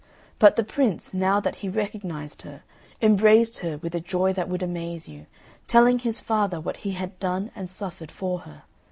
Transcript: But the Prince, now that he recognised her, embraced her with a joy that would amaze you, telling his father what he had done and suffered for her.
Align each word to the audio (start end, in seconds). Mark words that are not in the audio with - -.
But 0.39 0.55
the 0.55 0.63
Prince, 0.63 1.13
now 1.13 1.39
that 1.41 1.57
he 1.57 1.69
recognised 1.69 2.41
her, 2.41 2.63
embraced 3.03 3.59
her 3.59 3.77
with 3.77 3.93
a 3.93 3.99
joy 3.99 4.33
that 4.33 4.49
would 4.49 4.63
amaze 4.63 5.07
you, 5.07 5.27
telling 5.67 5.99
his 5.99 6.19
father 6.19 6.59
what 6.59 6.77
he 6.77 6.93
had 6.93 7.19
done 7.19 7.51
and 7.55 7.69
suffered 7.69 8.09
for 8.09 8.39
her. 8.39 8.63